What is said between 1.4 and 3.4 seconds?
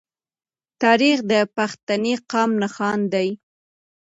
پښتني قام نښان دی.